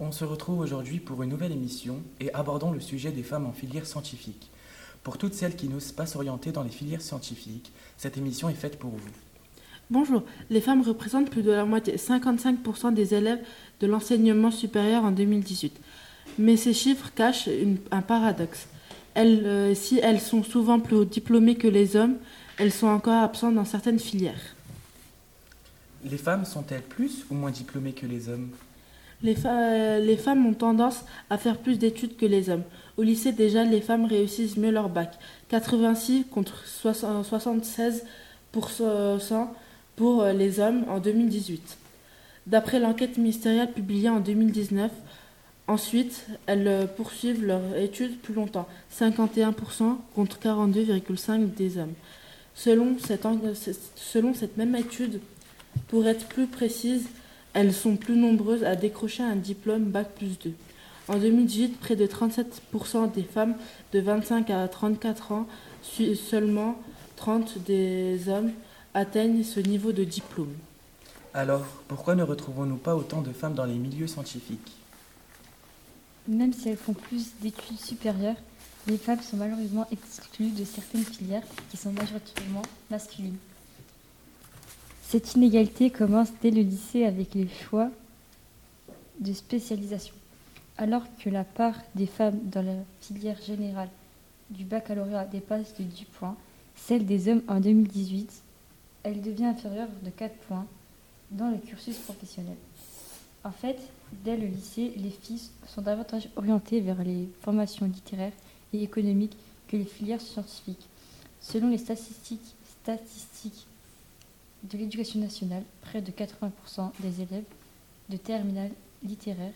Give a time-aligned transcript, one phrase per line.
[0.00, 3.52] On se retrouve aujourd'hui pour une nouvelle émission et abordons le sujet des femmes en
[3.52, 4.50] filière scientifique.
[5.08, 8.78] Pour toutes celles qui n'osent pas s'orienter dans les filières scientifiques, cette émission est faite
[8.78, 9.08] pour vous.
[9.90, 13.38] Bonjour, les femmes représentent plus de la moitié, 55% des élèves
[13.80, 15.80] de l'enseignement supérieur en 2018.
[16.38, 18.66] Mais ces chiffres cachent une- un paradoxe.
[19.14, 22.16] Elles, euh, si elles sont souvent plus diplômées que les hommes,
[22.58, 24.54] elles sont encore absentes dans certaines filières.
[26.04, 28.50] Les femmes sont-elles plus ou moins diplômées que les hommes?
[29.22, 32.62] Les, fa- les femmes ont tendance à faire plus d'études que les hommes.
[32.96, 35.18] Au lycée, déjà, les femmes réussissent mieux leur bac.
[35.48, 38.02] 86 contre 60 76%
[39.96, 41.78] pour euh, les hommes en 2018.
[42.46, 44.90] D'après l'enquête ministérielle publiée en 2019,
[45.66, 48.68] ensuite, elles euh, poursuivent leurs études plus longtemps.
[48.96, 51.94] 51% contre 42,5% des hommes.
[52.54, 52.96] Selon
[54.34, 55.20] cette même étude,
[55.88, 57.06] pour être plus précise,
[57.54, 60.52] elles sont plus nombreuses à décrocher un diplôme Bac plus 2.
[61.08, 63.54] En 2018, près de 37% des femmes
[63.92, 65.46] de 25 à 34 ans,
[66.14, 66.78] seulement
[67.16, 68.52] 30 des hommes
[68.94, 70.52] atteignent ce niveau de diplôme.
[71.34, 74.76] Alors, pourquoi ne retrouvons-nous pas autant de femmes dans les milieux scientifiques?
[76.26, 78.36] Même si elles font plus d'études supérieures,
[78.86, 83.36] les femmes sont malheureusement exclues de certaines filières qui sont majoritairement masculines.
[85.08, 87.88] Cette inégalité commence dès le lycée avec les choix
[89.18, 90.14] de spécialisation.
[90.76, 93.88] Alors que la part des femmes dans la filière générale
[94.50, 96.36] du baccalauréat dépasse de 10 points,
[96.76, 98.30] celle des hommes en 2018,
[99.02, 100.66] elle devient inférieure de 4 points
[101.30, 102.58] dans le cursus professionnel.
[103.44, 103.78] En fait,
[104.26, 108.34] dès le lycée, les filles sont davantage orientées vers les formations littéraires
[108.74, 109.38] et économiques
[109.68, 110.86] que les filières scientifiques.
[111.40, 113.66] Selon les statistiques, statistiques
[114.64, 117.44] de l'éducation nationale, près de 80% des élèves
[118.08, 118.70] de terminale
[119.04, 119.52] littéraire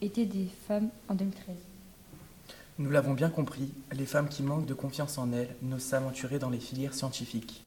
[0.00, 1.54] étaient des femmes en 2013.
[2.78, 6.50] Nous l'avons bien compris, les femmes qui manquent de confiance en elles n'osent s'aventurer dans
[6.50, 7.64] les filières scientifiques.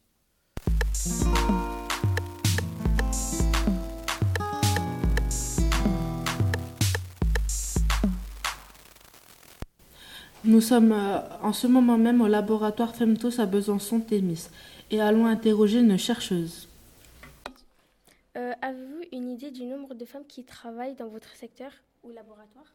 [10.44, 14.48] Nous sommes euh, en ce moment même au laboratoire Femtos à Besançon-Thémis
[14.90, 16.68] et allons interroger une chercheuse.
[18.36, 21.72] Euh, Avez-vous une idée du nombre de femmes qui travaillent dans votre secteur
[22.04, 22.66] ou laboratoire?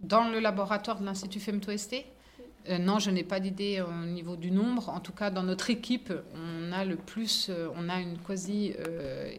[0.00, 2.04] Dans le laboratoire de l'Institut FemtoST
[2.68, 4.90] Euh, Non, je n'ai pas d'idée au niveau du nombre.
[4.90, 8.74] En tout cas, dans notre équipe, on a le plus, euh, on a une quasi
[8.78, 9.30] euh,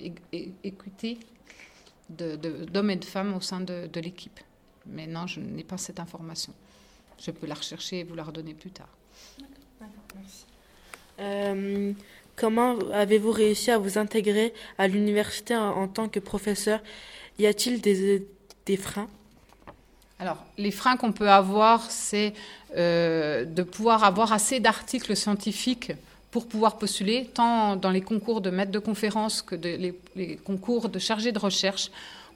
[0.63, 1.19] équité
[2.09, 4.39] de- de- d'hommes et de femmes au sein de, de l'équipe.
[4.87, 6.53] Mais non, je n'ai pas cette information.
[7.19, 8.89] Je peux la rechercher et vous la redonner plus tard.
[11.19, 11.93] Euh,
[12.35, 16.79] comment avez-vous réussi à vous intégrer à l'université en, tant que professeur?
[17.37, 18.25] Y a-t-il des,
[18.65, 19.09] des freins?
[20.19, 22.33] Alors, les freins qu'on peut avoir, c'est
[22.75, 25.93] euh, de pouvoir avoir assez d'articles scientifiques
[26.31, 30.89] pour pouvoir postuler, tant dans les concours de maître de conférence que les, les concours
[30.89, 31.89] de chargé de recherche.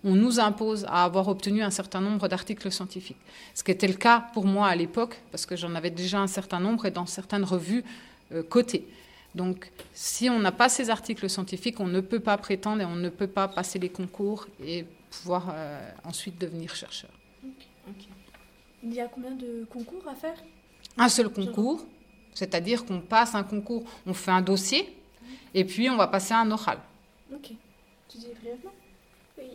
[0.05, 3.19] On nous impose à avoir obtenu un certain nombre d'articles scientifiques.
[3.53, 6.27] Ce qui était le cas pour moi à l'époque, parce que j'en avais déjà un
[6.27, 7.85] certain nombre et dans certaines revues
[8.33, 8.87] euh, cotées.
[9.35, 12.95] Donc, si on n'a pas ces articles scientifiques, on ne peut pas prétendre et on
[12.95, 17.09] ne peut pas passer les concours et pouvoir euh, ensuite devenir chercheur.
[18.83, 20.37] Il y a combien de concours à faire?
[20.97, 21.85] Un seul concours,
[22.33, 24.95] c'est-à-dire qu'on passe un concours, on fait un dossier,
[25.53, 26.77] et puis on va passer un oral.
[27.33, 27.51] Ok.
[28.09, 28.73] Tu dis brièvement?
[29.37, 29.45] Oui.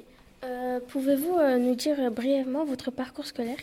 [0.45, 3.59] Euh, Pouvez-vous euh, nous dire brièvement votre parcours scolaire?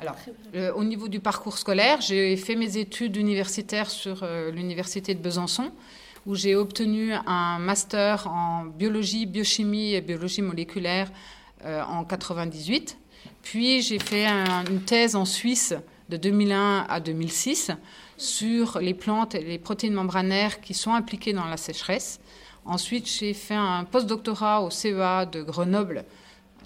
[0.00, 0.14] Alors,
[0.54, 5.20] euh, au niveau du parcours scolaire, j'ai fait mes études universitaires sur euh, l'université de
[5.20, 5.72] Besançon,
[6.26, 11.10] où j'ai obtenu un master en biologie, biochimie et biologie moléculaire
[11.64, 12.96] euh, en 98.
[13.42, 15.74] Puis j'ai fait un- une thèse en Suisse
[16.08, 17.72] de 2001 à 2006
[18.16, 22.20] sur les plantes et les protéines membranaires qui sont impliquées dans la sécheresse.
[22.64, 26.04] Ensuite, j'ai fait un postdoctorat au CEA de Grenoble,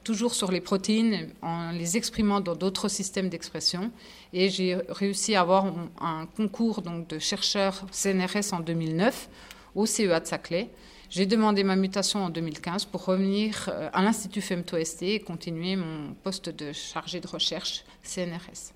[0.04, 3.90] toujours sur les protéines, en les exprimant dans d'autres systèmes d'expression.
[4.32, 5.66] Et j'ai réussi à avoir
[6.00, 9.28] un- concours donc, de chercheur CNRS en 2009
[9.74, 10.68] au CEA de Saclay.
[11.10, 16.14] J'ai demandé ma mutation en 2015 pour revenir euh, à l'Institut FemtoST et continuer mon
[16.22, 18.72] poste de chargé de recherche CNRS.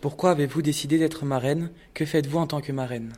[0.00, 1.70] Pourquoi avez-vous décidé d'être marraine?
[1.94, 3.12] Que faites-vous en tant que marraine?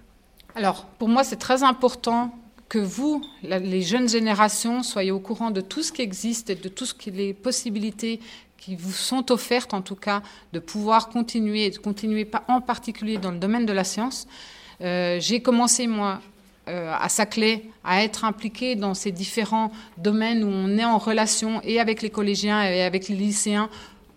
[0.55, 2.35] Alors, pour moi, c'est très important
[2.75, 6.69] que vous, les jeunes générations, soyez au courant de tout ce qui existe et de
[6.69, 8.19] toutes les possibilités
[8.59, 10.23] qui vous sont offertes, en tout cas,
[10.53, 14.27] de pouvoir continuer, de continuer en particulier dans le domaine de la science.
[14.81, 16.21] Euh, j'ai commencé, moi,
[16.67, 21.61] euh, à Saclay, à être impliqué dans ces différents domaines où on est en relation
[21.63, 23.71] et avec les collégiens et avec les lycéens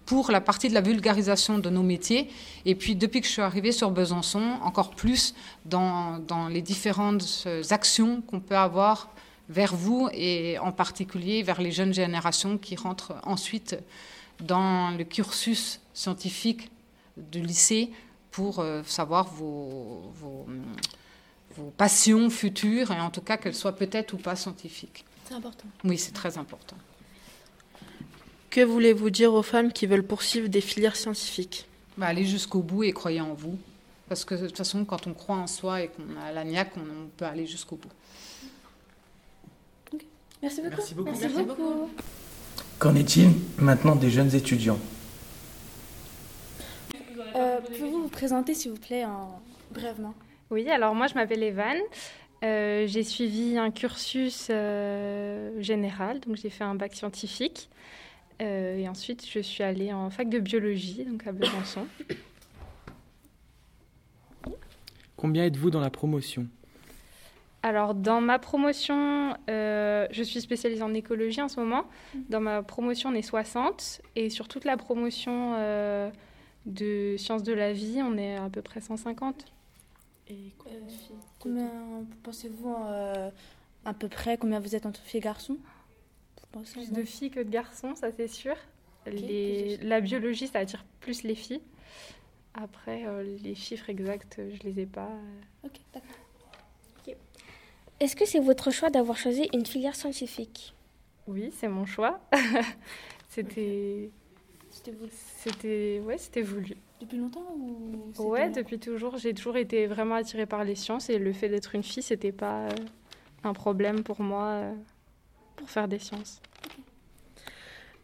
[0.07, 2.31] pour la partie de la vulgarisation de nos métiers.
[2.65, 7.47] Et puis depuis que je suis arrivée sur Besançon, encore plus dans, dans les différentes
[7.69, 9.09] actions qu'on peut avoir
[9.49, 13.77] vers vous et en particulier vers les jeunes générations qui rentrent ensuite
[14.41, 16.69] dans le cursus scientifique
[17.17, 17.91] du lycée
[18.31, 20.45] pour euh, savoir vos, vos,
[21.55, 25.05] vos, passions futures et en tout cas qu'elles soient peut-être ou pas scientifiques.
[25.27, 25.65] C'est important.
[25.83, 26.77] Oui, c'est très important.
[28.57, 31.67] Que voulez-vous dire aux femmes qui veulent poursuivre des filières scientifiques?
[31.95, 33.55] Bah, Allez jusqu'au bout et croyez en vous.
[34.09, 36.71] Parce que de toute façon, quand on croit en soi et qu'on a la niaque,
[36.75, 37.91] on, peut aller jusqu'au bout.
[40.41, 40.75] Merci beaucoup.
[40.75, 41.11] Merci beaucoup.
[41.11, 41.89] Merci beaucoup.
[42.79, 44.79] Qu'en est-il maintenant des jeunes étudiants?
[47.35, 49.39] Euh, Pouvez-vous vous présenter, s'il vous plaît, en...
[49.69, 50.15] brièvement?
[50.49, 51.77] Oui, alors moi, je m'appelle Evan.
[52.43, 57.69] Euh, j'ai suivi un cursus euh, général, donc j'ai fait un bac scientifique.
[58.41, 61.87] Euh, et ensuite, je suis allée en fac de biologie, donc à Besançon.
[65.15, 66.47] Combien êtes-vous dans la promotion?
[67.63, 71.85] Alors, dans ma promotion, euh, je suis spécialisée en écologie en ce moment.
[72.29, 74.01] Dans ma promotion, on est 60.
[74.15, 76.11] Et sur toute la promotion euh,
[76.67, 79.45] de sciences de la vie, on est à peu près 150.
[80.29, 80.51] Et
[81.39, 81.71] combien
[82.21, 82.75] pensez-vous
[83.85, 85.57] à peu près Combien vous êtes entre filles et garçons?
[86.61, 88.55] Plus de filles que de garçons, ça c'est sûr.
[89.05, 89.77] les...
[89.77, 91.61] La biologie, ça attire plus les filles.
[92.53, 95.11] Après, euh, les chiffres exacts, je les ai pas.
[95.63, 96.15] Ok, d'accord.
[97.99, 100.75] Est-ce que c'est votre choix d'avoir choisi une filière scientifique?
[101.25, 102.19] Oui, c'est mon choix.
[103.29, 104.11] c'était.
[104.69, 105.11] C'était voulu.
[105.37, 106.75] C'était ouais, c'était voulu.
[107.01, 109.17] Depuis longtemps ou Ouais, depuis toujours.
[109.17, 112.31] J'ai toujours été vraiment attirée par les sciences et le fait d'être une fille, c'était
[112.31, 112.69] pas
[113.43, 114.71] un problème pour moi.
[115.57, 116.41] Pour faire des sciences.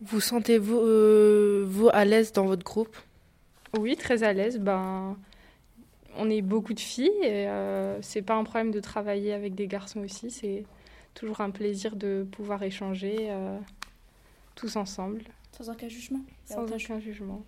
[0.01, 2.97] Vous sentez-vous euh, vous à l'aise dans votre groupe?
[3.77, 4.59] Oui, très à l'aise.
[4.59, 5.15] Ben,
[6.17, 9.67] on est beaucoup de filles et euh, c'est pas un problème de travailler avec des
[9.67, 10.29] garçons aussi.
[10.29, 10.65] C'est
[11.13, 13.57] toujours un plaisir de pouvoir échanger euh,
[14.55, 15.23] tous ensemble.
[15.57, 16.21] Sans aucun jugement.
[16.45, 17.43] Sans aucun jugement.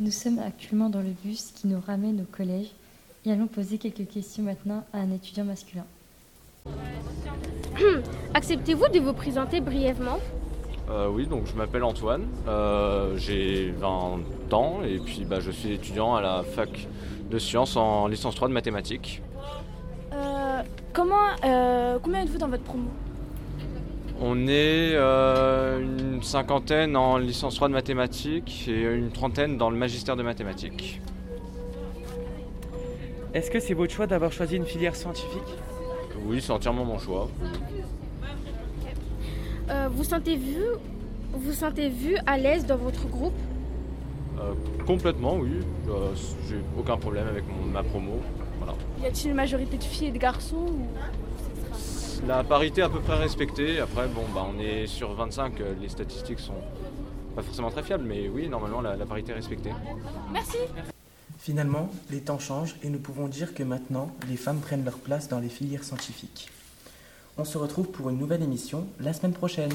[0.00, 2.70] Nous sommes actuellement dans le bus qui nous ramène au collège
[3.24, 5.86] et allons poser quelques questions maintenant à un étudiant masculin.
[8.34, 10.18] Acceptez-vous de vous présenter brièvement?
[10.90, 15.72] Euh, Oui, donc je m'appelle Antoine, euh, j'ai 20 ans et puis bah, je suis
[15.72, 16.88] étudiant à la fac
[17.30, 19.22] de sciences en licence 3 de mathématiques.
[20.12, 21.14] Euh, comment,
[22.02, 22.88] combien êtes-vous dans votre promo?
[24.20, 30.16] On est une cinquantaine en licence 3 de mathématiques et une trentaine dans le magistère
[30.16, 31.00] de mathématiques.
[33.32, 35.56] Est-ce que c'est votre choix d'avoir choisi une filière scientifique?
[36.24, 37.28] Oui, c'est entièrement mon choix.
[39.70, 40.78] Euh, vous sentez-vous
[41.32, 43.38] vous sentez vu à l'aise dans votre groupe?
[44.40, 44.52] Euh,
[44.84, 45.60] Complètement, oui.
[45.88, 46.12] Euh,
[46.48, 48.14] j'ai aucun problème avec ma promo.
[48.58, 48.74] Voilà.
[49.00, 50.66] Y a-t-il une majorité de filles et de garçons
[52.26, 53.78] La parité est à peu près respectée.
[53.78, 55.52] Après, bon, bah, on est sur 25.
[55.80, 56.54] Les statistiques sont
[57.36, 59.70] pas forcément très fiables, mais oui, normalement, la, la parité est respectée.
[60.32, 60.56] Merci.
[61.40, 65.28] Finalement, les temps changent et nous pouvons dire que maintenant, les femmes prennent leur place
[65.28, 66.50] dans les filières scientifiques.
[67.38, 69.72] On se retrouve pour une nouvelle émission la semaine prochaine.